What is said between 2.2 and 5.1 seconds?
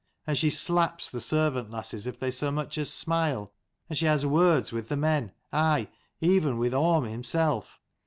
so much as smile, and she has words with the